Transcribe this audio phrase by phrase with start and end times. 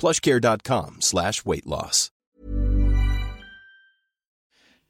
[0.00, 2.08] plushcare.com slash weight loss.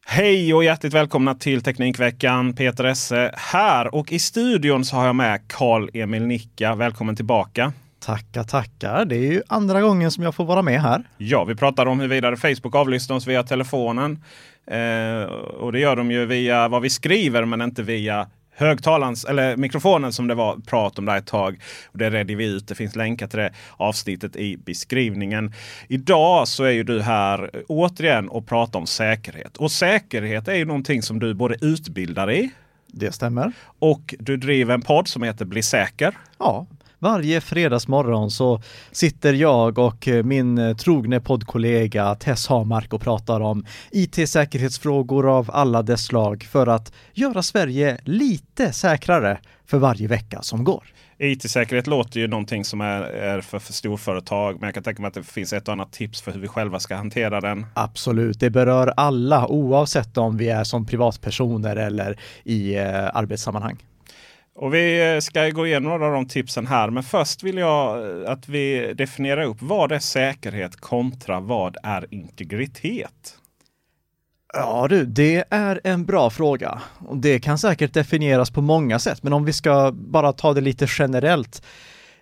[0.06, 2.54] Hej och hjärtligt välkomna till Teknikveckan.
[2.54, 6.74] Peter Esse här och i studion så har jag med Karl-Emil Nicka.
[6.74, 7.72] Välkommen tillbaka.
[8.00, 9.04] Tackar, tackar.
[9.04, 11.02] Det är ju andra gången som jag får vara med här.
[11.18, 14.24] Ja, vi pratar om huruvida Facebook avlyssnar oss via telefonen.
[14.66, 18.28] Eh, och det gör de ju via vad vi skriver men inte via
[18.60, 21.62] högtalarens, eller mikrofonen som det var prat om där ett tag.
[21.86, 22.68] Och det redde vi ut.
[22.68, 25.52] Det finns länkar till det avsnittet i beskrivningen.
[25.88, 29.56] Idag så är ju du här återigen och pratar om säkerhet.
[29.56, 32.50] Och säkerhet är ju någonting som du både utbildar i.
[32.86, 33.52] Det stämmer.
[33.78, 36.14] Och du driver en podd som heter Bli säker.
[36.38, 36.66] Ja,
[37.00, 38.62] varje fredagsmorgon så
[38.92, 46.04] sitter jag och min trogne poddkollega Tess Hamark och pratar om IT-säkerhetsfrågor av alla dess
[46.04, 50.84] slag för att göra Sverige lite säkrare för varje vecka som går.
[51.18, 54.56] IT-säkerhet låter ju någonting som är, är för, för storföretag.
[54.60, 56.48] Men jag kan tänka mig att det finns ett och annat tips för hur vi
[56.48, 57.66] själva ska hantera den.
[57.74, 63.76] Absolut, det berör alla oavsett om vi är som privatpersoner eller i eh, arbetssammanhang.
[64.60, 66.90] Och vi eh, ska gå igenom några av de tipsen här.
[66.90, 72.14] Men först vill jag eh, att vi definierar upp vad är säkerhet kontra vad är
[72.14, 73.38] integritet?
[74.52, 76.80] Ja du, det är en bra fråga.
[77.06, 80.60] Och det kan säkert definieras på många sätt, men om vi ska bara ta det
[80.60, 81.62] lite generellt.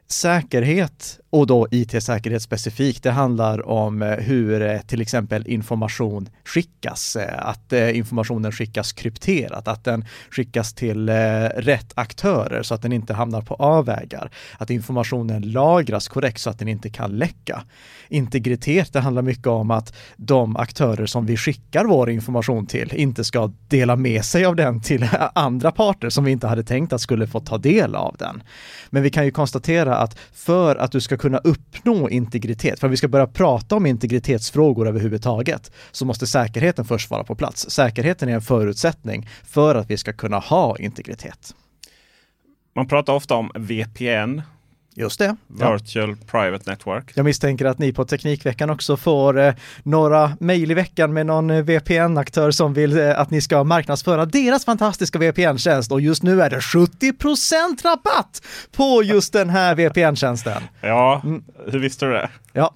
[0.07, 7.17] Säkerhet och då IT-säkerhet specifikt, det handlar om eh, hur eh, till exempel information skickas,
[7.17, 11.11] eh, att informationen skickas krypterat, att den skickas till
[11.57, 16.59] rätt aktörer så att den inte hamnar på avvägar, att informationen lagras korrekt så att
[16.59, 17.63] den inte kan läcka.
[18.09, 23.25] Integritet, det handlar mycket om att de aktörer som vi skickar vår information till inte
[23.25, 27.01] ska dela med sig av den till andra parter som vi inte hade tänkt att
[27.01, 28.43] skulle få ta del av den.
[28.91, 32.93] Men vi kan ju konstatera att för att du ska kunna uppnå integritet, för att
[32.93, 37.71] vi ska börja prata om integritetsfrågor överhuvudtaget, så måste säkerheten först vara på plats.
[37.71, 41.55] Säkerheten är en förutsättning för att vi ska kunna ha integritet.
[42.75, 44.43] Man pratar ofta om VPN,
[44.99, 45.37] Just det.
[45.47, 46.17] Virtual ja.
[46.31, 47.13] Private Network.
[47.15, 51.51] Jag misstänker att ni på Teknikveckan också får eh, några mejl i veckan med någon
[51.51, 56.43] eh, VPN-aktör som vill eh, att ni ska marknadsföra deras fantastiska VPN-tjänst och just nu
[56.43, 58.43] är det 70% rabatt
[58.77, 60.63] på just den här VPN-tjänsten.
[60.81, 61.45] Ja, mm.
[61.67, 62.29] hur visste du det?
[62.53, 62.75] Ja,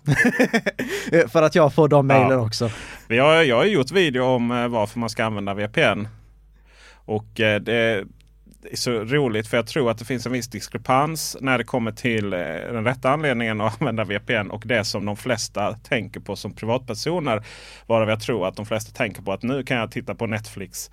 [1.28, 2.46] för att jag får de mejlen ja.
[2.46, 2.70] också.
[3.08, 6.08] Har, jag har gjort video om eh, varför man ska använda VPN.
[7.04, 8.04] Och eh, det
[8.70, 11.92] är så roligt för jag tror att det finns en viss diskrepans när det kommer
[11.92, 12.38] till eh,
[12.72, 17.44] den rätta anledningen att använda VPN och det som de flesta tänker på som privatpersoner.
[17.86, 20.90] Varav jag tror att de flesta tänker på att nu kan jag titta på Netflix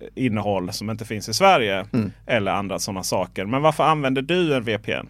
[0.00, 1.86] eh, innehåll som inte finns i Sverige.
[1.92, 2.12] Mm.
[2.26, 3.44] Eller andra sådana saker.
[3.44, 5.08] Men varför använder du en VPN?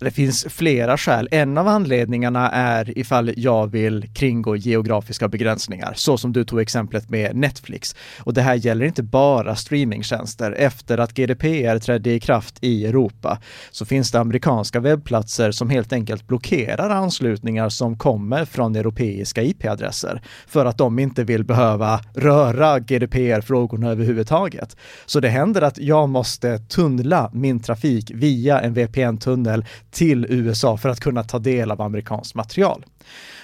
[0.00, 1.28] Det finns flera skäl.
[1.30, 7.10] En av anledningarna är ifall jag vill kringgå geografiska begränsningar, så som du tog exemplet
[7.10, 7.96] med Netflix.
[8.18, 10.52] Och det här gäller inte bara streamingtjänster.
[10.52, 13.38] Efter att GDPR trädde i kraft i Europa
[13.70, 20.22] så finns det amerikanska webbplatser som helt enkelt blockerar anslutningar som kommer från europeiska IP-adresser
[20.46, 24.76] för att de inte vill behöva röra GDPR-frågorna överhuvudtaget.
[25.06, 29.64] Så det händer att jag måste tunnla min trafik via en VPN-tunnel
[29.94, 32.84] till USA för att kunna ta del av amerikanskt material.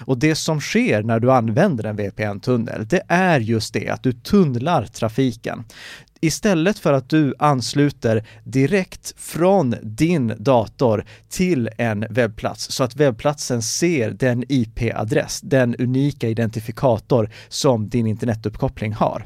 [0.05, 4.13] Och det som sker när du använder en VPN-tunnel, det är just det att du
[4.13, 5.63] tunnlar trafiken.
[6.23, 13.61] Istället för att du ansluter direkt från din dator till en webbplats så att webbplatsen
[13.61, 19.25] ser den IP-adress, den unika identifikator som din internetuppkoppling har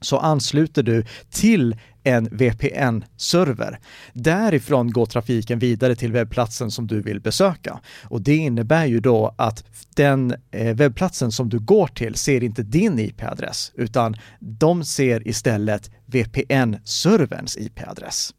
[0.00, 3.78] så ansluter du till en VPN-server.
[4.12, 7.80] Därifrån går trafiken vidare till webbplatsen som du vill besöka.
[8.04, 9.64] Och det innebär ju då att
[9.94, 15.90] den eh, webbplatsen som du går till ser inte din IP-adress, utan de ser istället
[16.06, 18.34] VPN-serverns IP-adress.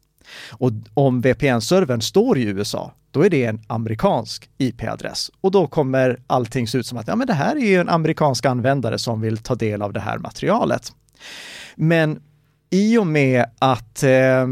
[0.50, 6.20] Och om VPN-servern står i USA, då är det en amerikansk IP-adress och då kommer
[6.26, 9.20] allting se ut som att ja, men det här är ju en amerikansk användare som
[9.20, 10.92] vill ta del av det här materialet.
[11.74, 12.22] Men
[12.72, 14.46] i och med att eh,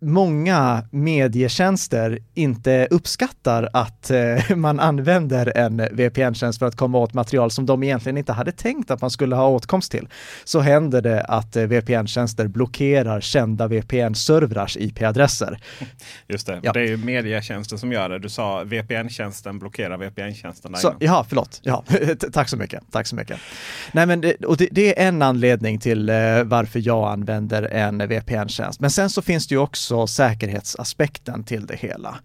[0.00, 7.50] många medietjänster inte uppskattar att eh, man använder en VPN-tjänst för att komma åt material
[7.50, 10.08] som de egentligen inte hade tänkt att man skulle ha åtkomst till,
[10.44, 15.58] så händer det att eh, VPN-tjänster blockerar kända VPN-servrars IP-adresser.
[16.28, 16.72] Just det, ja.
[16.72, 18.18] det är ju medietjänsten som gör det.
[18.18, 20.74] Du sa VPN-tjänsten blockerar VPN-tjänsten.
[20.98, 21.60] Ja, förlåt.
[21.62, 21.84] Ja,
[22.32, 22.82] tack så mycket.
[22.90, 23.38] Tack så mycket.
[23.92, 26.14] Nej, men det, och det, det är en anledning till eh,
[26.44, 28.80] varför jag använder en VPN-tjänst.
[28.80, 32.18] Men sen så finns det ju också också säkerhetsaspekten till det hela.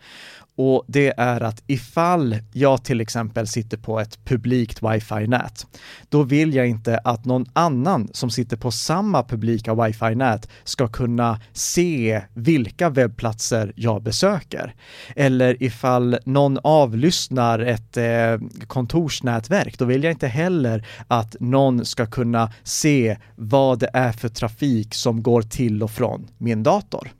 [0.57, 5.67] Och det är att ifall jag till exempel sitter på ett publikt wifi-nät,
[6.09, 11.39] då vill jag inte att någon annan som sitter på samma publika wifi-nät ska kunna
[11.53, 14.75] se vilka webbplatser jag besöker.
[15.15, 22.05] Eller ifall någon avlyssnar ett eh, kontorsnätverk, då vill jag inte heller att någon ska
[22.05, 27.11] kunna se vad det är för trafik som går till och från min dator.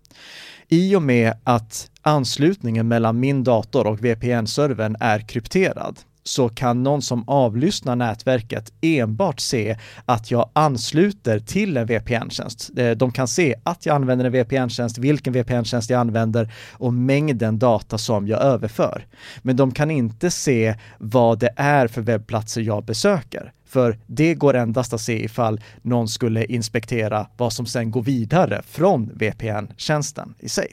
[0.68, 7.02] I och med att anslutningen mellan min dator och VPN-servern är krypterad så kan någon
[7.02, 12.72] som avlyssnar nätverket enbart se att jag ansluter till en VPN-tjänst.
[12.78, 17.60] Eh, de kan se att jag använder en VPN-tjänst, vilken VPN-tjänst jag använder och mängden
[17.60, 19.06] data som jag överför.
[19.42, 23.52] Men de kan inte se vad det är för webbplatser jag besöker.
[23.76, 28.62] För det går endast att se ifall någon skulle inspektera vad som sen går vidare
[28.68, 30.68] från VPN-tjänsten i sig.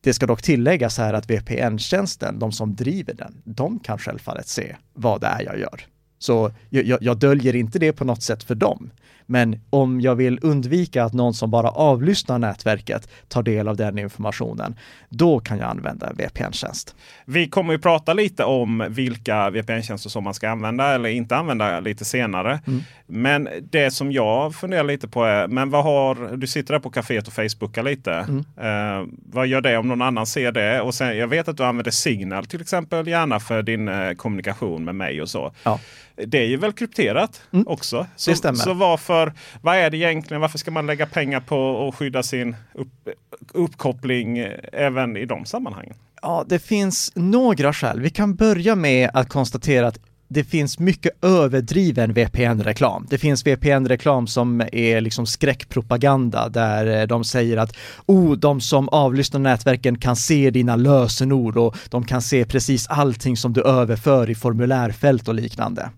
[0.00, 4.76] Det ska dock tilläggas här att VPN-tjänsten, de som driver den, de kan självfallet se
[4.92, 5.80] vad det är jag gör.
[6.18, 8.90] Så jag, jag, döljer inte det på något sätt för dem.
[9.26, 13.98] Men om jag vill undvika att någon som bara avlyssnar nätverket tar del av den
[13.98, 14.76] informationen,
[15.08, 16.94] då kan jag använda VPN-tjänst.
[17.24, 21.80] Vi kommer ju prata lite om vilka VPN-tjänster som man ska använda eller inte använda
[21.80, 22.60] lite senare.
[22.66, 22.80] Mm.
[23.06, 26.90] Men det som jag funderar lite på är, men vad har, du sitter där på
[26.90, 28.12] kaféet och facebookar lite.
[28.12, 28.38] Mm.
[28.38, 30.80] Eh, vad gör det om någon annan ser det?
[30.80, 34.84] Och sen, jag vet att du använder Signal till exempel gärna för din eh, kommunikation
[34.84, 35.52] med mig och så.
[35.62, 35.80] Ja.
[36.16, 37.66] Det är ju väl krypterat mm.
[37.68, 38.06] också.
[38.16, 38.58] Så, det stämmer.
[38.58, 39.13] Så varför,
[39.60, 40.40] vad är det egentligen?
[40.40, 43.08] Varför ska man lägga pengar på att skydda sin upp,
[43.52, 45.94] uppkoppling eh, även i de sammanhangen?
[46.22, 48.00] Ja, det finns några skäl.
[48.00, 53.06] Vi kan börja med att konstatera att det finns mycket överdriven VPN-reklam.
[53.10, 57.76] Det finns VPN-reklam som är liksom skräckpropaganda där eh, de säger att
[58.06, 63.36] oh, de som avlyssnar nätverken kan se dina lösenord och de kan se precis allting
[63.36, 65.90] som du överför i formulärfält och liknande.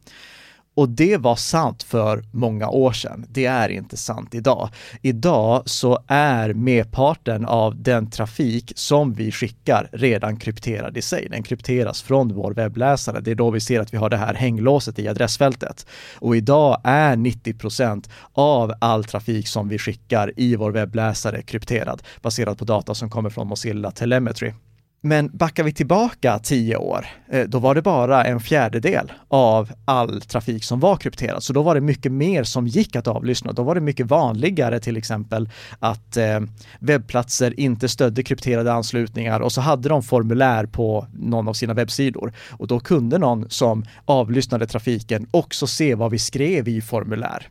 [0.76, 3.27] Och det var sant för många år sedan.
[3.29, 4.69] Det är inte sant idag.
[5.03, 11.29] Idag så är merparten av den trafik som vi skickar redan krypterad i sig.
[11.31, 13.20] Den krypteras från vår webbläsare.
[13.20, 15.86] Det är då vi ser att vi har det här hänglåset i adressfältet.
[16.19, 22.03] Och idag är 90 procent av all trafik som vi skickar i vår webbläsare krypterad
[22.22, 24.53] baserat på data som kommer från Mozilla Telemetry.
[25.06, 30.20] Men backar vi tillbaka tio år, eh, då var det bara en fjärdedel av all
[30.20, 31.43] trafik som var krypterad.
[31.43, 33.53] Så då var det mycket mer som gick att avlyssna.
[33.53, 35.48] Då var det mycket vanligare till exempel
[35.79, 36.41] att eh,
[36.79, 42.32] webbplatser inte stödde krypterade anslutningar och så hade de formulär på någon av sina webbsidor.
[42.51, 47.48] Och då kunde någon som avlyssnade trafiken också se vad vi skrev i formulär.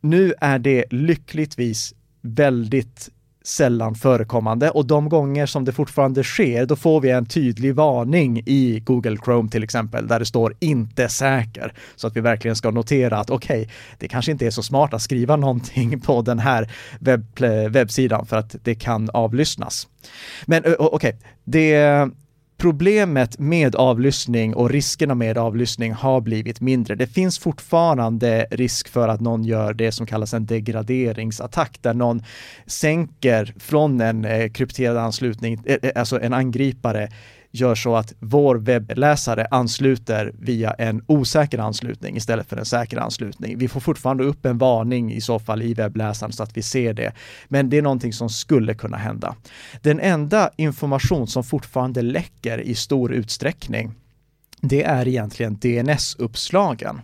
[0.00, 3.10] Nu är det lyckligtvis väldigt
[3.44, 8.42] sällan förekommande och de gånger som det fortfarande sker, då får vi en tydlig varning
[8.46, 11.72] i Google Chrome till exempel, där det står inte säker.
[11.96, 14.94] Så att vi verkligen ska notera att okej, okay, det kanske inte är så smart
[14.94, 16.70] att skriva någonting på den här
[17.00, 19.88] webb, eh, webbsidan för att det kan avlyssnas.
[20.46, 21.12] Men okej, okay,
[21.44, 22.10] det
[22.62, 26.94] problemet med avlyssning och riskerna med avlyssning har blivit mindre.
[26.94, 32.22] Det finns fortfarande risk för att någon gör det som kallas en degraderingsattack, där någon
[32.66, 37.08] sänker från en eh, krypterad anslutning, eh, eh, alltså en angripare
[37.52, 43.58] gör så att vår webbläsare ansluter via en osäker anslutning istället för en säker anslutning.
[43.58, 46.94] Vi får fortfarande upp en varning i så fall i webbläsaren så att vi ser
[46.94, 47.12] det.
[47.48, 49.34] Men det är någonting som skulle kunna hända.
[49.82, 53.94] Den enda information som fortfarande läcker i stor utsträckning
[54.60, 57.00] det är egentligen DNS-uppslagen.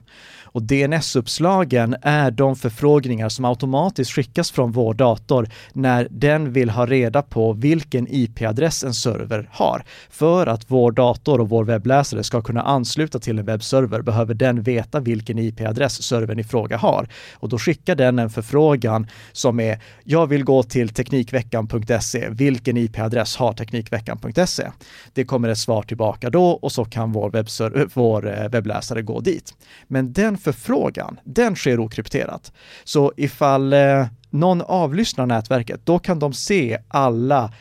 [0.53, 6.87] Och DNS-uppslagen är de förfrågningar som automatiskt skickas från vår dator när den vill ha
[6.87, 9.85] reda på vilken IP-adress en server har.
[10.11, 14.63] För att vår dator och vår webbläsare ska kunna ansluta till en webbserver behöver den
[14.63, 17.09] veta vilken IP-adress servern i fråga har.
[17.35, 22.29] Och då skickar den en förfrågan som är jag vill gå till Teknikveckan.se.
[22.31, 24.71] Vilken IP-adress har Teknikveckan.se?
[25.13, 29.55] Det kommer ett svar tillbaka då och så kan vår, vår eh, webbläsare gå dit.
[29.87, 32.53] Men den förfrågan, den sker okrypterat.
[32.85, 37.53] Så ifall eh, någon avlyssnar nätverket, då kan de se alla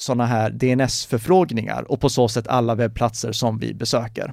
[0.00, 4.32] sådana här DNS-förfrågningar och på så sätt alla webbplatser som vi besöker.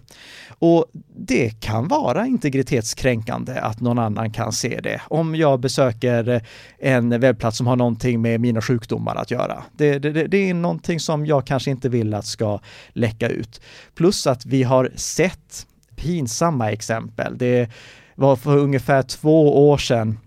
[0.60, 0.86] Och
[1.18, 5.02] det kan vara integritetskränkande att någon annan kan se det.
[5.08, 6.42] Om jag besöker
[6.80, 9.64] en webbplats som har någonting med mina sjukdomar att göra.
[9.78, 12.60] Det, det, det är någonting som jag kanske inte vill att ska
[12.94, 13.62] läcka ut.
[13.96, 17.38] Plus att vi har sett pinsamma exempel.
[17.38, 17.70] Det
[18.16, 20.20] var för ungefär två år sedan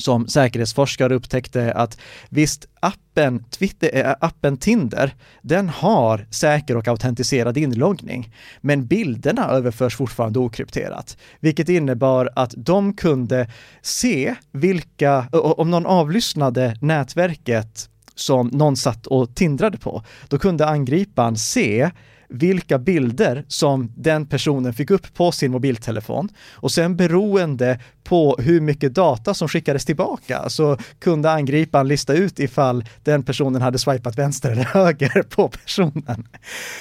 [0.00, 7.56] som säkerhetsforskare upptäckte att visst, appen, Twitter, äh, appen Tinder, den har säker och autentiserad
[7.56, 13.50] inloggning, men bilderna överförs fortfarande okrypterat, vilket innebar att de kunde
[13.82, 21.36] se vilka, om någon avlyssnade nätverket som någon satt och tindrade på, då kunde angriparen
[21.36, 21.90] se
[22.30, 28.60] vilka bilder som den personen fick upp på sin mobiltelefon och sen beroende på hur
[28.60, 34.18] mycket data som skickades tillbaka så kunde angriparen lista ut ifall den personen hade swipat
[34.18, 36.28] vänster eller höger på personen.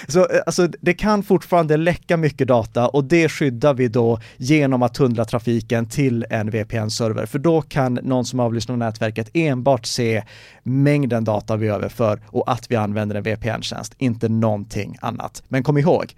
[0.07, 4.83] Så eh, alltså, det kan fortfarande läcka mycket data och det skyddar vi då genom
[4.83, 7.25] att tunnla trafiken till en VPN-server.
[7.25, 10.23] För då kan någon som avlyssnar nätverket enbart se
[10.63, 15.38] mängden data vi överför och att vi använder en VPN-tjänst, inte någonting annat.
[15.47, 16.13] Men kom ihåg,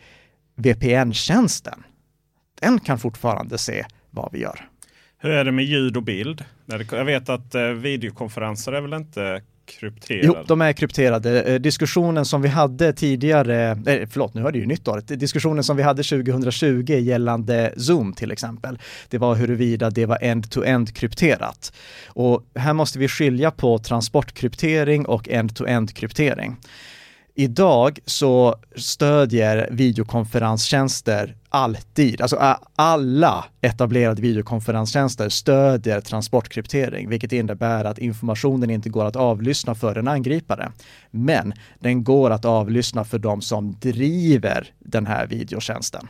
[0.55, 1.83] VPN-tjänsten,
[2.61, 4.67] den kan fortfarande se vad vi gör.
[5.17, 6.43] Hur är det med ljud och bild?
[6.91, 10.27] Jag vet att eh, videokonferenser är väl inte krypterade?
[10.27, 11.43] Jo, de är krypterade.
[11.43, 15.63] Eh, diskussionen som vi hade tidigare, eh, förlåt nu är det ju nytt år, diskussionen
[15.63, 21.73] som vi hade 2020 gällande Zoom till exempel, det var huruvida det var end-to-end krypterat.
[22.07, 26.57] Och här måste vi skilja på transportkryptering och end-to-end kryptering.
[27.35, 32.37] Idag så stödjer videokonferenstjänster alltid, alltså
[32.75, 40.07] alla etablerade videokonferenstjänster stödjer transportkryptering, vilket innebär att informationen inte går att avlyssna för en
[40.07, 40.71] angripare.
[41.11, 46.07] Men den går att avlyssna för de som driver den här videotjänsten.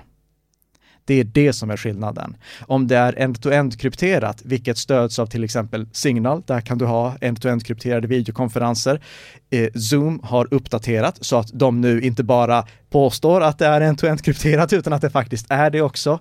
[1.05, 2.37] Det är det som är skillnaden.
[2.67, 7.15] Om det är end-to-end krypterat, vilket stöds av till exempel Signal, där kan du ha
[7.21, 9.01] end-to-end krypterade videokonferenser.
[9.49, 14.21] Eh, Zoom har uppdaterat så att de nu inte bara påstår att det är end-to-end
[14.21, 16.19] krypterat utan att det faktiskt är det också.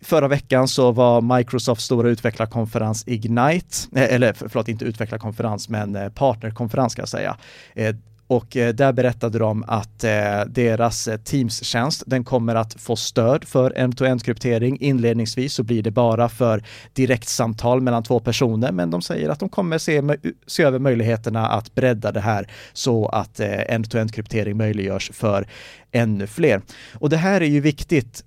[0.00, 6.08] Förra veckan så var Microsofts stora utvecklarkonferens Ignite, eh, eller förlåt, inte utvecklarkonferens, men eh,
[6.08, 7.36] partnerkonferens ska jag säga.
[7.74, 7.96] Eh,
[8.28, 13.44] och eh, där berättade de att eh, deras eh, Teams-tjänst, den kommer att få stöd
[13.44, 14.78] för end-to-end kryptering.
[14.80, 19.48] Inledningsvis så blir det bara för direktsamtal mellan två personer, men de säger att de
[19.48, 20.02] kommer se,
[20.46, 25.46] se över möjligheterna att bredda det här så att end-to-end kryptering möjliggörs för
[25.92, 26.62] ännu fler.
[26.92, 28.24] Och det här är ju viktigt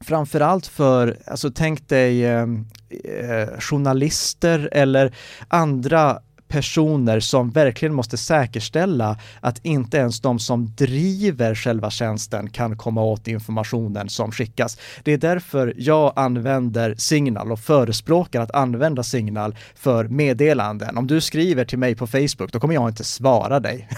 [0.00, 2.46] framförallt för, alltså tänk dig eh,
[3.58, 5.14] journalister eller
[5.48, 6.18] andra
[6.48, 13.02] personer som verkligen måste säkerställa att inte ens de som driver själva tjänsten kan komma
[13.02, 14.78] åt informationen som skickas.
[15.02, 20.96] Det är därför jag använder Signal och förespråkar att använda Signal för meddelanden.
[20.96, 23.88] Om du skriver till mig på Facebook, då kommer jag inte svara dig.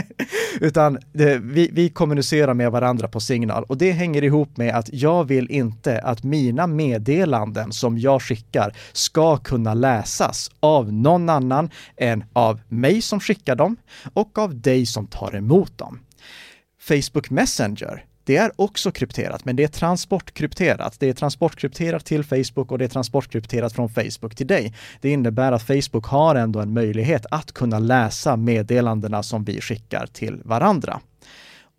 [0.60, 4.88] Utan det, vi, vi kommunicerar med varandra på Signal och det hänger ihop med att
[4.92, 11.70] jag vill inte att mina meddelanden som jag skickar ska kunna läsas av någon annan
[12.00, 13.76] än av mig som skickar dem
[14.12, 16.00] och av dig som tar emot dem.
[16.80, 21.00] Facebook Messenger, det är också krypterat, men det är transportkrypterat.
[21.00, 24.74] Det är transportkrypterat till Facebook och det är transportkrypterat från Facebook till dig.
[25.00, 30.06] Det innebär att Facebook har ändå en möjlighet att kunna läsa meddelandena som vi skickar
[30.06, 31.00] till varandra.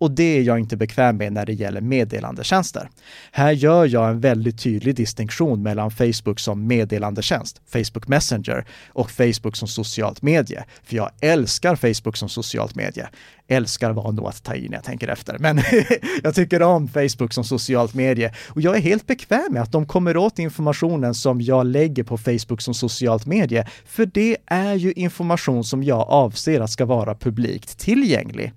[0.02, 2.90] Och det är jag inte bekväm med när det gäller meddelandetjänster.
[3.32, 9.56] Här gör jag en väldigt tydlig distinktion mellan Facebook som meddelandetjänst, Facebook Messenger, och Facebook
[9.56, 10.64] som socialt medie.
[10.84, 13.10] För jag älskar Facebook som socialt medie.
[13.48, 15.62] Älskar var nog att ta i när jag tänker efter, men
[16.24, 18.34] jag tycker om Facebook som socialt medie.
[18.50, 22.18] Och jag är helt bekväm med att de kommer åt informationen som jag lägger på
[22.18, 27.16] Facebook som socialt medie, för det är ju information som jag avser att ska vara
[27.16, 28.54] publikt tillgänglig.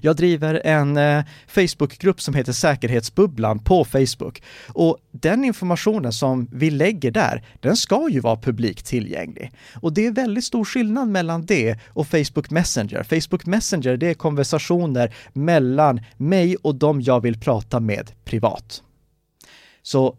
[0.00, 6.70] Jag driver en eh, Facebookgrupp som heter Säkerhetsbubblan på Facebook och den informationen som vi
[6.70, 9.52] lägger där, den ska ju vara publikt tillgänglig.
[9.74, 13.02] Och det är väldigt stor skillnad mellan det och Facebook Messenger.
[13.02, 18.82] Facebook Messenger, det är konversationer mellan mig och de jag vill prata med privat.
[19.82, 20.16] Så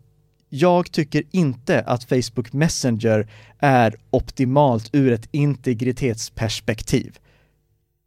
[0.50, 3.28] jag tycker inte att Facebook Messenger
[3.60, 7.18] är optimalt ur ett integritetsperspektiv.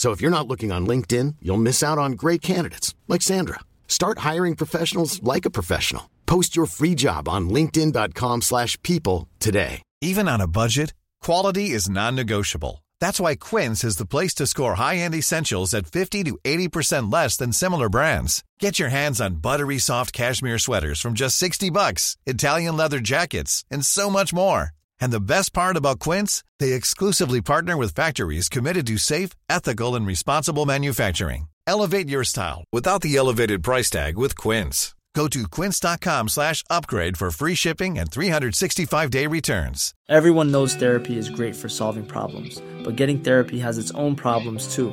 [0.00, 3.60] So if you're not looking on LinkedIn, you'll miss out on great candidates like Sandra.
[3.86, 6.08] Start hiring professionals like a professional.
[6.24, 9.82] Post your free job on linkedin.com/people today.
[10.00, 10.94] Even on a budget,
[11.26, 12.82] quality is non-negotiable.
[12.98, 17.36] That's why Quince is the place to score high-end essentials at 50 to 80% less
[17.36, 18.42] than similar brands.
[18.58, 23.64] Get your hands on buttery soft cashmere sweaters from just 60 bucks, Italian leather jackets,
[23.70, 24.62] and so much more.
[25.00, 29.94] And the best part about Quince, they exclusively partner with factories committed to safe, ethical,
[29.94, 31.48] and responsible manufacturing.
[31.66, 34.94] Elevate your style without the elevated price tag with Quince.
[35.14, 39.92] Go to quince.com slash upgrade for free shipping and 365-day returns.
[40.08, 44.72] Everyone knows therapy is great for solving problems, but getting therapy has its own problems
[44.72, 44.92] too,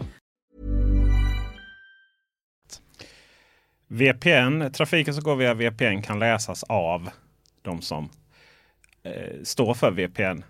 [3.93, 7.09] VPN, trafiken som går via VPN kan läsas av
[7.61, 8.09] de som
[9.03, 10.43] eh, står för VPN.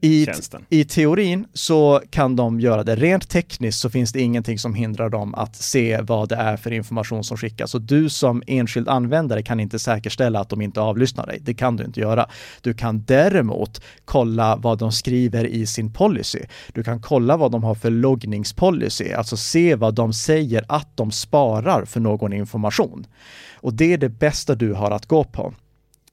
[0.00, 0.64] I, tjänsten.
[0.68, 2.96] I teorin så kan de göra det.
[2.96, 6.72] Rent tekniskt så finns det ingenting som hindrar dem att se vad det är för
[6.72, 7.74] information som skickas.
[7.74, 11.38] Och du som enskild användare kan inte säkerställa att de inte avlyssnar dig.
[11.42, 12.28] Det kan du inte göra.
[12.60, 16.40] Du kan däremot kolla vad de skriver i sin policy.
[16.72, 21.10] Du kan kolla vad de har för loggningspolicy, alltså se vad de säger att de
[21.10, 23.06] sparar för någon information.
[23.54, 25.54] Och det är det bästa du har att gå på.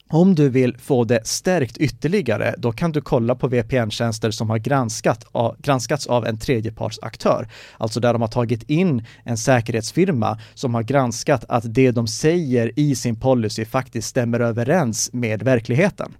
[0.09, 4.57] Om du vill få det stärkt ytterligare, då kan du kolla på VPN-tjänster som har
[4.57, 5.25] granskat,
[5.59, 7.47] granskats av en tredjepartsaktör.
[7.77, 12.79] Alltså där de har tagit in en säkerhetsfirma som har granskat att det de säger
[12.79, 16.13] i sin policy faktiskt stämmer överens med verkligheten.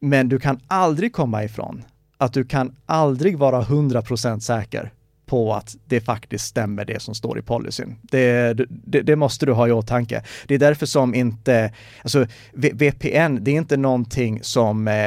[0.00, 1.84] Men du kan aldrig komma ifrån
[2.18, 4.92] att du kan aldrig vara 100% säker
[5.26, 7.96] på att det faktiskt stämmer det som står i policyn.
[8.02, 10.22] Det, det, det, måste du ha i åtanke.
[10.46, 14.98] Det är därför som inte, alltså VPN, det är inte någonting som eh,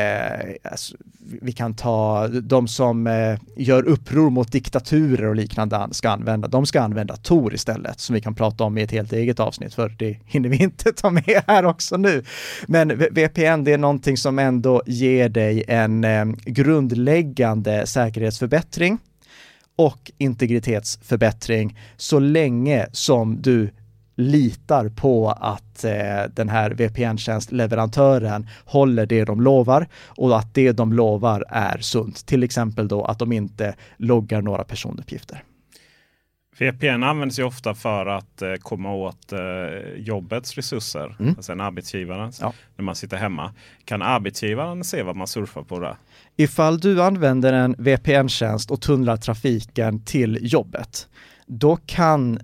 [0.71, 0.95] alltså,
[1.41, 6.47] vi kan ta de som eh, gör uppror mot diktaturer och liknande ska använda.
[6.47, 9.73] De ska använda Tor istället, som vi kan prata om i ett helt eget avsnitt,
[9.73, 12.23] för det hinner vi inte ta med här också nu.
[12.67, 18.97] Men VPN, det är någonting som ändå ger dig en eh, grundläggande säkerhetsförbättring
[19.77, 23.69] och integritetsförbättring så länge som du
[24.15, 25.91] litar på att eh,
[26.33, 32.25] den här VPN-tjänstleverantören håller det de lovar och att det de lovar är sunt.
[32.25, 35.43] Till exempel då att de inte loggar några personuppgifter.
[36.59, 39.39] VPN används ju ofta för att eh, komma åt eh,
[39.97, 41.33] jobbets resurser, mm.
[41.37, 42.53] alltså en arbetsgivarens, ja.
[42.75, 43.53] när man sitter hemma.
[43.85, 45.95] Kan arbetsgivaren se vad man surfar på där?
[46.39, 51.07] Ifall du använder en VPN-tjänst och tunnlar trafiken till jobbet,
[51.45, 52.39] då kan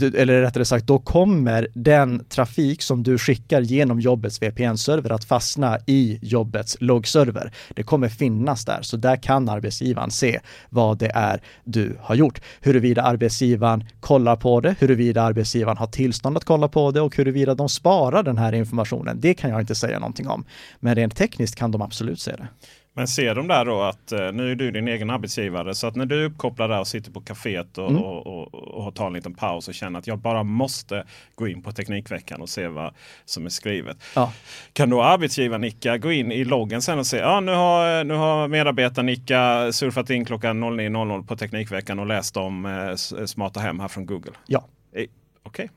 [0.00, 5.78] eller rättare sagt, då kommer den trafik som du skickar genom jobbets VPN-server att fastna
[5.86, 7.52] i jobbets loggserver.
[7.74, 12.40] Det kommer finnas där, så där kan arbetsgivaren se vad det är du har gjort.
[12.60, 17.54] Huruvida arbetsgivaren kollar på det, huruvida arbetsgivaren har tillstånd att kolla på det och huruvida
[17.54, 20.44] de sparar den här informationen, det kan jag inte säga någonting om.
[20.80, 22.48] Men rent tekniskt kan de absolut se det.
[22.96, 25.96] Men ser de där då att eh, nu är du din egen arbetsgivare så att
[25.96, 28.02] när du är uppkopplad där och sitter på kaféet och, mm.
[28.02, 31.04] och, och, och, tar en liten paus och känner att jag bara måste
[31.34, 33.96] gå in på Teknikveckan och se vad som är skrivet.
[34.14, 34.32] Ja.
[34.72, 38.14] Kan då arbetsgivaren Nicka gå in i loggen sen och se ja nu har, nu
[38.14, 43.80] har medarbetaren Nicka surfat in klockan 09.00 på Teknikveckan och läst om eh, smarta hem
[43.80, 44.32] här från Google?
[44.46, 44.68] Ja.
[44.92, 45.06] Eh,
[45.42, 45.64] Okej.
[45.64, 45.68] Okay.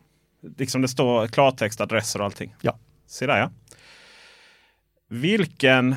[0.58, 2.56] Liksom det står klartext, adresser och allting?
[2.62, 2.78] Ja.
[3.08, 3.52] Se där ja.
[5.10, 5.96] Vilken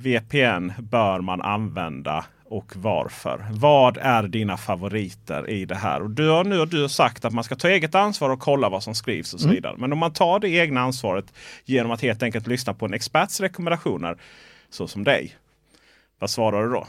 [0.00, 3.46] VPN bör man använda och varför?
[3.50, 6.02] Vad är dina favoriter i det här?
[6.02, 8.68] Och du har nu har du sagt att man ska ta eget ansvar och kolla
[8.68, 9.54] vad som skrivs och så mm.
[9.54, 9.74] vidare.
[9.78, 11.24] Men om man tar det egna ansvaret
[11.64, 14.16] genom att helt enkelt lyssna på en experts rekommendationer,
[14.70, 15.34] så som dig.
[16.18, 16.86] Vad svarar du då?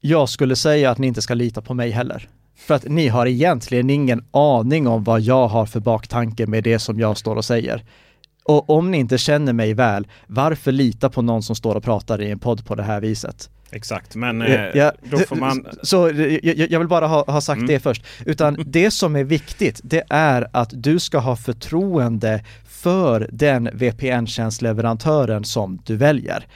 [0.00, 2.28] Jag skulle säga att ni inte ska lita på mig heller.
[2.56, 6.78] För att ni har egentligen ingen aning om vad jag har för baktanke med det
[6.78, 7.84] som jag står och säger.
[8.48, 12.22] Och om ni inte känner mig väl, varför lita på någon som står och pratar
[12.22, 13.50] i en podd på det här viset?
[13.70, 15.66] Exakt, men eh, ja, då får man...
[15.82, 16.10] Så
[16.42, 17.66] jag, jag vill bara ha, ha sagt mm.
[17.66, 18.04] det först.
[18.26, 25.44] Utan det som är viktigt, det är att du ska ha förtroende för den VPN-tjänstleverantören
[25.44, 26.46] som du väljer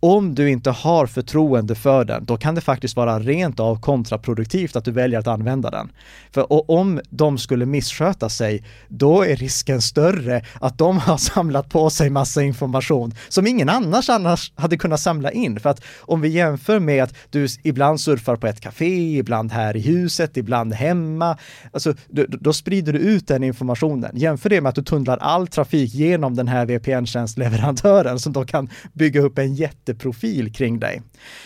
[0.00, 4.76] om du inte har förtroende för den, då kan det faktiskt vara rent av kontraproduktivt
[4.76, 5.92] att du väljer att använda den.
[6.30, 11.90] För om de skulle missköta sig, då är risken större att de har samlat på
[11.90, 15.60] sig massa information som ingen annars annars hade kunnat samla in.
[15.60, 19.76] För att om vi jämför med att du ibland surfar på ett café, ibland här
[19.76, 21.36] i huset, ibland hemma,
[21.72, 24.10] alltså då, då sprider du ut den informationen.
[24.14, 28.70] Jämför det med att du tunnlar all trafik genom den här VPN-tjänstleverantören som då kan
[28.92, 31.02] bygga upp en jätte jätteprofil kring dig.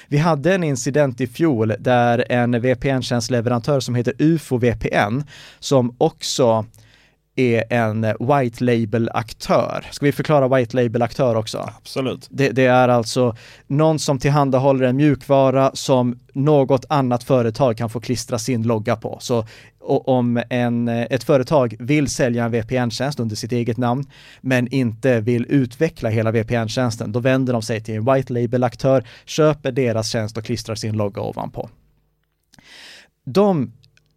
[0.09, 5.23] Vi hade en incident i fjol där en VPN-tjänstleverantör som heter UFO VPN,
[5.59, 6.67] som också
[7.37, 9.87] är en white label-aktör.
[9.91, 11.71] Ska vi förklara white label-aktör också?
[11.79, 12.29] Absolut.
[12.31, 18.01] Det, det, är alltså någon som tillhandahåller en mjukvara som något annat företag kan få
[18.01, 19.19] klistra sin logga på.
[19.21, 19.47] Så
[19.85, 24.05] om en, ett företag vill sälja en VPN-tjänst under sitt eget namn,
[24.41, 29.73] men inte vill utveckla hela VPN-tjänsten, då vänder de sig till en white label-aktör, köper
[29.73, 31.69] deras tjänst och klistrar sin logga ovanpå.
[33.25, 33.73] De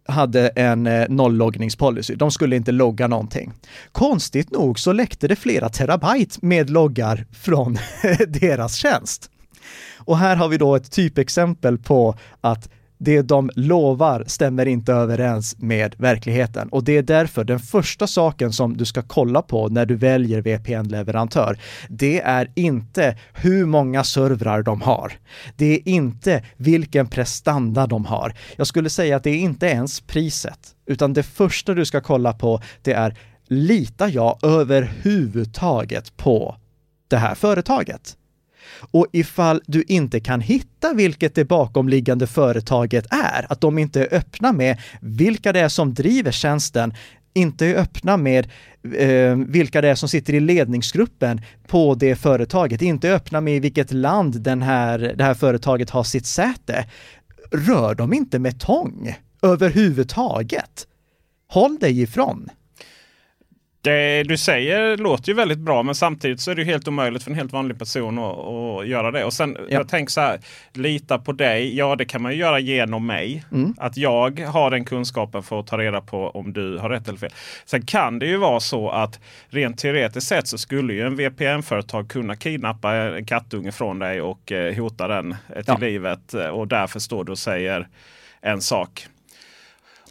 [0.08, 2.14] hade en eh, nollloggningspolicy.
[2.14, 3.52] De skulle inte logga någonting.
[3.92, 7.78] Konstigt nog så läckte det flera terabyte med loggar från
[8.28, 9.30] deras tjänst.
[9.96, 15.56] Och här har vi då ett typexempel på att det de lovar stämmer inte överens
[15.58, 19.86] med verkligheten och det är därför den första saken som du ska kolla på när
[19.86, 25.12] du väljer VPN-leverantör, det är inte hur många servrar de har.
[25.56, 28.34] Det är inte vilken prestanda de har.
[28.56, 32.32] Jag skulle säga att det är inte ens priset, utan det första du ska kolla
[32.32, 36.56] på, det är litar jag överhuvudtaget på
[37.08, 38.16] det här företaget?
[38.90, 44.14] Och ifall du inte kan hitta vilket det bakomliggande företaget är, att de inte är
[44.14, 46.94] öppna med vilka det är som driver tjänsten,
[47.34, 48.50] inte är öppna med
[48.96, 53.56] eh, vilka det är som sitter i ledningsgruppen på det företaget, inte är öppna med
[53.56, 56.86] i vilket land den här, det här företaget har sitt säte.
[57.52, 60.86] Rör dem inte med tång överhuvudtaget.
[61.48, 62.50] Håll dig ifrån
[63.86, 67.30] det du säger låter ju väldigt bra men samtidigt så är det helt omöjligt för
[67.30, 69.24] en helt vanlig person att, att göra det.
[69.24, 69.64] Och sen Ja.
[69.68, 70.40] jag tänker så här,
[70.72, 71.76] lita på dig.
[71.76, 73.44] Ja det kan man ju göra genom mig.
[73.52, 73.74] Mm.
[73.78, 77.18] Att jag har den kunskapen för att ta reda på om du har rätt eller
[77.18, 77.30] fel.
[77.64, 82.08] Sen kan det ju vara så att rent teoretiskt sett så skulle ju en VPN-företag
[82.08, 85.76] kunna kidnappa en kattunge från dig och eh, hota den eh, till Ja.
[85.78, 86.34] livet.
[86.34, 87.88] Eh, Och därför står du och säger
[88.40, 89.06] en sak.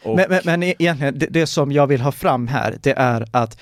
[0.05, 3.25] Och, Men, men, men egentligen, det, det som jag vill ha fram här, det är
[3.31, 3.57] att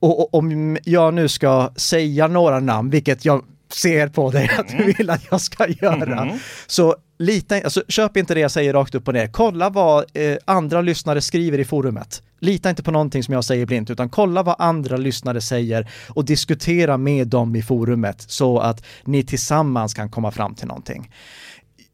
[0.00, 4.92] och, om jag nu ska säga några namn, vilket jag ser på dig att du
[4.92, 6.38] vill att jag ska göra, Mhm.
[6.66, 9.26] så lita, alltså, köp inte det jag säger rakt upp och ner.
[9.26, 12.22] Kolla vad eh, andra lyssnare skriver i forumet.
[12.40, 16.24] Lita inte på någonting som jag säger blint, utan kolla vad andra lyssnare säger och
[16.24, 21.10] diskutera med dem i forumet så att ni tillsammans kan komma fram till någonting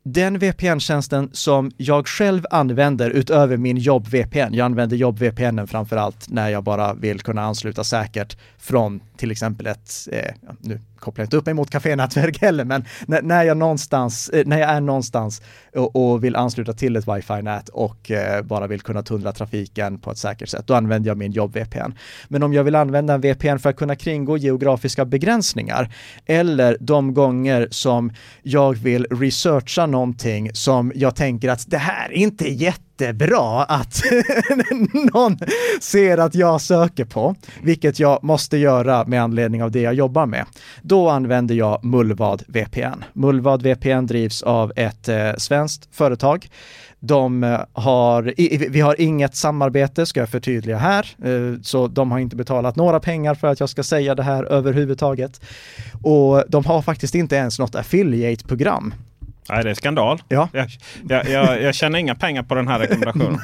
[0.04, 6.48] den VPN-tjänsten som jag själv använder utöver min jobb-VPN, jag använder jobb-VPN framför allt när
[6.48, 11.36] jag bara vill kunna ansluta säkert från till exempel ett, eh, nu kopplar jag inte
[11.36, 15.42] upp mig mot kafénätverk heller, men när, när jag någonstans, eh, när jag är någonstans
[15.74, 20.10] och, och vill ansluta till ett wifi-nät och eh, bara vill kunna tunnla trafiken på
[20.10, 21.94] ett säkert sätt, då använder jag min jobb-VPN.
[22.28, 25.94] Men om jag vill använda en VPN för att kunna kringgå geografiska begränsningar
[26.26, 32.16] eller de gånger som jag vill researcha någonting som jag tänker att det här är
[32.16, 32.48] inte
[33.00, 34.02] jättebra att
[35.14, 35.38] någon
[35.80, 40.26] ser att jag söker på, vilket jag måste göra med anledning av det jag jobbar
[40.26, 40.44] med.
[40.82, 43.04] Då använder jag Mullvad VPN.
[43.12, 46.48] Mullvad VPN drivs av ett eh, svenskt företag.
[47.00, 52.10] De eh, har, i- vi har inget samarbete, ska jag förtydliga här, eh, så de
[52.10, 55.40] har inte betalat några pengar för att jag ska säga det här överhuvudtaget.
[56.02, 58.94] Och de har faktiskt inte ens något affiliate-program.
[59.48, 60.22] Nej, det är skandal.
[60.28, 60.48] Ja.
[60.52, 60.68] Jag,
[61.08, 63.38] jag, jag, jag tjänar inga pengar på den här rekommendationen.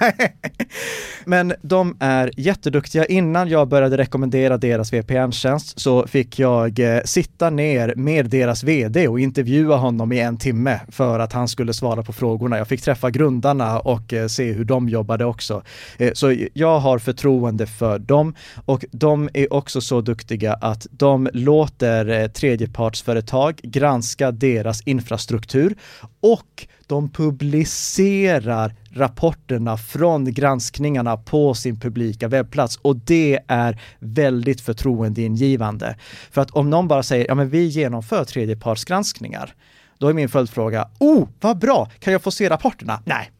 [1.24, 3.04] Men de är jätteduktiga.
[3.04, 9.08] Innan jag började rekommendera deras VPN-tjänst så fick jag eh, sitta ner med deras vd
[9.08, 12.58] och intervjua honom i en timme för att han skulle svara på frågorna.
[12.58, 15.62] Jag fick träffa grundarna och eh, se hur de jobbade också.
[15.98, 18.34] Eh, så jag har förtroende för dem
[18.64, 25.74] och de är också så duktiga att de låter eh, tredjepartsföretag granska deras infrastruktur
[26.20, 35.96] och de publicerar rapporterna från granskningarna på sin publika webbplats och det är väldigt förtroendeingivande.
[36.30, 39.54] För att om någon bara säger, ja men vi genomför tredjepartsgranskningar,
[39.98, 43.02] då är min följdfråga, oh vad bra, kan jag få se rapporterna?
[43.04, 43.30] Nej.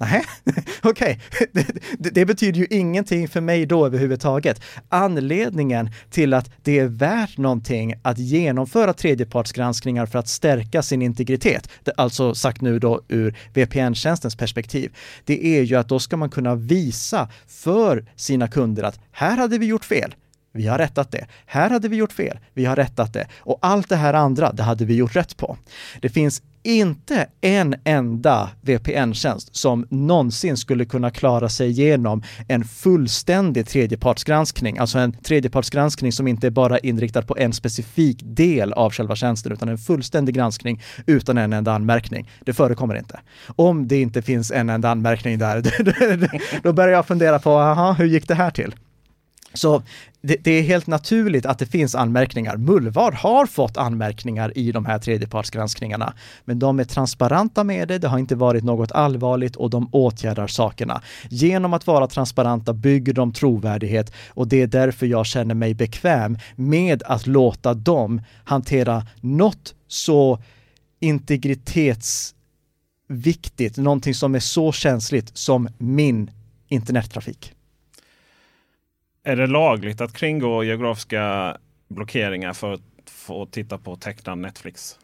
[0.00, 0.24] Nej,
[0.82, 1.20] okej.
[1.52, 1.66] Det,
[1.98, 4.60] det, det betyder ju ingenting för mig då överhuvudtaget.
[4.88, 11.68] Anledningen till att det är värt någonting att genomföra tredjepartsgranskningar för att stärka sin integritet,
[11.96, 14.92] alltså sagt nu då ur VPN-tjänstens perspektiv,
[15.24, 19.58] det är ju att då ska man kunna visa för sina kunder att här hade
[19.58, 20.14] vi gjort fel.
[20.56, 21.26] Vi har rättat det.
[21.46, 22.38] Här hade vi gjort fel.
[22.54, 23.26] Vi har rättat det.
[23.38, 25.56] Och allt det här andra, det hade vi gjort rätt på.
[26.00, 33.68] Det finns inte en enda VPN-tjänst som någonsin skulle kunna klara sig igenom en fullständig
[33.68, 39.16] tredjepartsgranskning, alltså en tredjepartsgranskning som inte är bara inriktad på en specifik del av själva
[39.16, 42.30] tjänsten, utan en fullständig granskning utan en enda anmärkning.
[42.44, 43.20] Det förekommer inte.
[43.56, 45.62] Om det inte finns en enda anmärkning där,
[46.62, 48.74] då börjar jag fundera på, aha, hur gick det här till?
[49.56, 49.82] Så
[50.20, 52.56] det, det, är helt naturligt att det finns anmärkningar.
[52.56, 56.14] Mullvad har fått anmärkningar i de här tredjepartsgranskningarna,
[56.44, 57.98] men de är transparenta med det.
[57.98, 61.02] Det har inte varit något allvarligt och de åtgärdar sakerna.
[61.30, 66.38] Genom att vara transparenta bygger de trovärdighet och det är därför jag känner mig bekväm
[66.56, 70.38] med att låta dem hantera något så
[71.00, 76.30] integritetsviktigt, någonting som är så känsligt som min
[76.68, 77.55] internettrafik.
[79.26, 81.56] Är det lagligt att kringgå geografiska
[81.88, 84.98] blockeringar för att få titta på tecknad Netflix?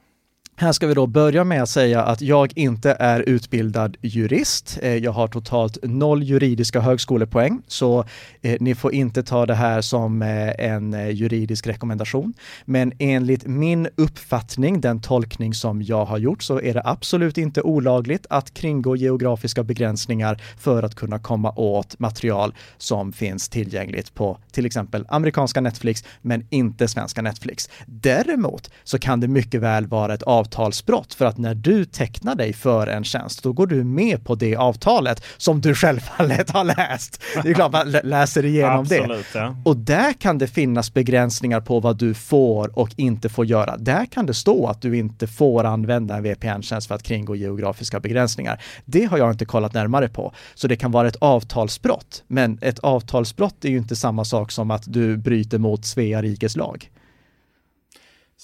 [0.62, 4.79] Här ska vi då börja med att säga att jag inte är utbildad jurist.
[4.83, 8.05] Eh, jag har totalt noll juridiska högskolepoäng, så
[8.42, 12.35] eh, ni får inte ta det här som eh, en juridisk rekommendation.
[12.64, 17.62] Men enligt min uppfattning, den tolkning som jag har gjort, så är det absolut inte
[17.62, 24.38] olagligt att kringgå geografiska begränsningar för att kunna komma åt material som finns tillgängligt på
[24.53, 27.70] till exempel amerikanska Netflix, men inte svenska Netflix.
[27.87, 32.35] Däremot så kan det mycket väl vara ett avtal avtalsbrott för att när du tecknar
[32.35, 36.65] dig för en tjänst, då går du med på det avtalet som du självfallet har
[36.65, 37.23] läst.
[37.43, 39.38] Det är klart man läser igenom Absolut, det.
[39.38, 39.57] ja.
[39.65, 43.77] Och där kan det finnas begränsningar på vad du får och inte får göra.
[43.77, 48.01] Där kan det stå att du inte får använda en VPN-tjänst för att kringgå geografiska
[48.01, 48.62] begränsningar.
[48.85, 50.33] Det har jag inte kollat närmare på.
[50.55, 52.23] Så det kan vara ett avtalsbrott.
[52.27, 56.57] Men ett avtalsbrott är ju inte samma sak som att du bryter mot Svea rikes
[56.57, 56.91] lag.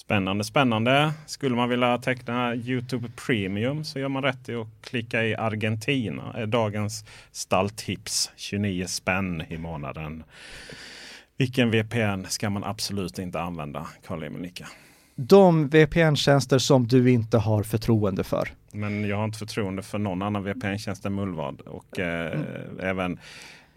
[0.03, 1.13] Spännande, spännande.
[1.25, 6.45] Skulle man vilja teckna Youtube Premium så gör man rätt i att klicka i Argentina.
[6.45, 8.31] dagens stalltips.
[8.35, 10.23] 29 spänn i månaden.
[11.37, 14.67] Vilken VPN ska man absolut inte använda, Karl-Emil Nicka?
[15.15, 18.49] De VPN-tjänster som du inte har förtroende för.
[18.71, 21.61] Men jag har inte förtroende för någon annan VPN-tjänst än Mullvad.
[21.61, 22.79] Och eh, Mm.
[22.79, 23.19] även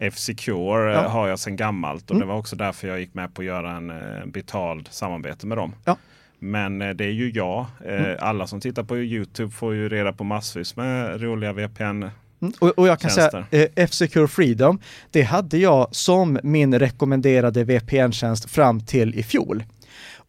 [0.07, 1.07] F-Secure eh, Ja.
[1.09, 2.03] har jag sedan gammalt.
[2.09, 2.27] Och Mm.
[2.27, 5.57] det var också därför jag gick med på att göra en eh, betald samarbete med
[5.57, 5.75] dem.
[5.85, 5.97] Ja.
[6.39, 7.65] Men eh, det är ju jag.
[7.87, 8.17] Mm.
[8.19, 11.83] Alla som tittar på Youtube får ju reda på massvis med roliga VPN.
[11.83, 13.45] Mm, Och, och jag kan Tjänster.
[13.51, 14.79] säga, eh, F-Secure Freedom,
[15.11, 19.63] det hade jag som min rekommenderade VPN-tjänst fram till i fjol.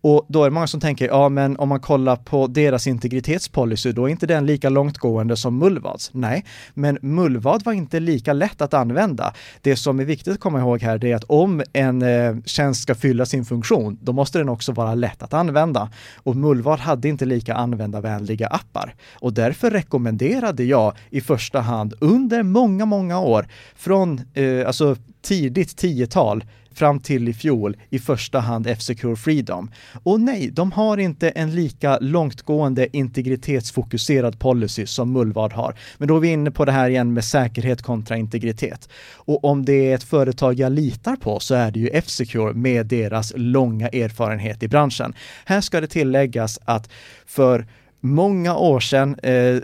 [0.05, 3.93] Och då är det många som tänker, ja men om man kollar på deras integritetspolicy,
[3.93, 6.11] då är inte den lika långtgående som Mullvads.
[6.15, 9.35] Nej, men Mullvad var inte lika lätt att använda.
[9.61, 12.83] Det som är viktigt att komma ihåg här, det är att om en eh, tjänst
[12.83, 15.91] ska fylla sin funktion, då måste den också vara lätt att använda.
[16.17, 18.95] Och Mullvad hade inte lika användarvänliga appar.
[19.15, 25.83] Och därför rekommenderade jag i första hand under många, många år, från eh, alltså tidigt
[25.83, 26.45] 10-tal
[26.79, 29.71] fram till i fjol i första hand F-Secure Freedom.
[30.03, 35.75] Och nej, de har inte en lika långtgående integritetsfokuserad policy som Mullvad har.
[35.99, 38.89] Men då är vi inne på det här igen med säkerhet kontra integritet.
[39.15, 42.87] Och om det är ett företag jag litar på så är det ju F-Secure med
[42.87, 45.15] deras långa erfarenhet i branschen.
[45.45, 46.91] Här ska det tilläggas att
[47.27, 47.67] för
[48.01, 49.57] många år sedan eh,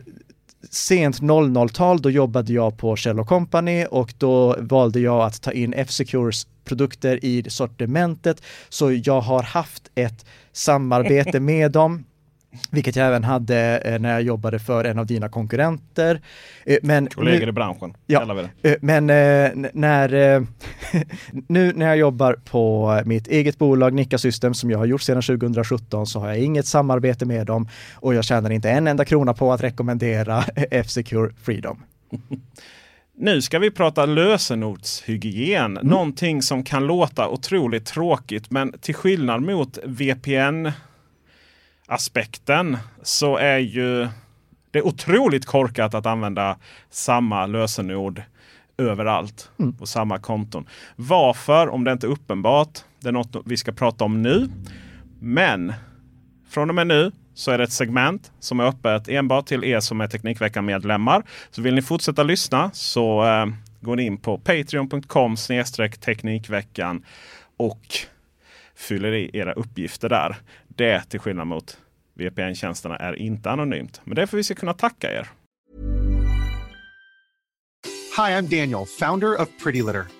[0.71, 5.75] sent 00-tal, då jobbade jag på Shell Company och då valde jag att ta in
[5.77, 8.43] F-Secures produkter i sortimentet.
[8.69, 12.05] Så jag har haft ett samarbete med dem.
[12.71, 16.21] Vilket jag även hade eh, när jag jobbade för en av dina konkurrenter.
[16.67, 18.47] Eh, Men Kollegor nu- i branschen Ja.
[18.63, 20.09] Eh, Men när,
[21.49, 25.23] nu när jag jobbar på mitt eget bolag Nika System som jag har gjort sedan
[25.23, 29.35] 2017 så har jag inget samarbete med dem och jag tjänar inte en enda krona
[29.35, 31.83] på att rekommendera F-Secure Freedom.
[33.23, 35.77] Nu ska vi prata lösenordshygien.
[35.77, 35.87] Mm.
[35.87, 40.69] Någonting som kan låta otroligt tråkigt men till skillnad mot VPN
[41.87, 44.09] aspekten så är ju
[44.71, 46.57] det otroligt korkat att använda
[46.91, 48.23] samma lösenord
[48.79, 49.73] överallt Mm.
[49.73, 50.67] på samma konton.
[50.97, 51.69] Varför?
[51.69, 52.79] Om det inte är uppenbart.
[53.01, 54.49] Det är något vi ska prata om nu.
[55.21, 55.73] Men
[56.49, 59.81] från och med nu så är det ett segment som är öppet enbart till er
[59.81, 61.23] som är Teknikveckan-medlemmar.
[61.51, 63.47] Så vill ni fortsätta lyssna så eh,
[63.81, 65.37] går ni in på patreon.com
[66.01, 67.05] Teknikveckan
[67.57, 67.81] och
[68.77, 70.37] fyller i era uppgifter där.
[70.69, 71.79] Det till skillnad mot
[72.15, 74.01] VPN-tjänsterna är inte anonymt.
[74.05, 75.29] Men det är för att vi ska kunna tacka er.
[78.17, 80.20] Hi, I'm Daniel, founder of Pretty Litter.